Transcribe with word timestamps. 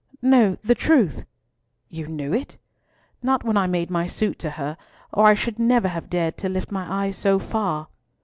"No, 0.23 0.57
the 0.63 0.73
truth." 0.73 1.25
"You 1.87 2.07
knew 2.07 2.33
it?" 2.33 2.57
"Not 3.21 3.43
when 3.43 3.55
I 3.55 3.67
made 3.67 3.91
my 3.91 4.07
suit 4.07 4.39
to 4.39 4.49
her, 4.49 4.75
or 5.13 5.27
I 5.27 5.35
should 5.35 5.59
never 5.59 5.89
have 5.89 6.09
dared 6.09 6.37
to 6.39 6.49
lift 6.49 6.71
my 6.71 6.87
eyes 7.05 7.15
so 7.15 7.37
far." 7.37 7.87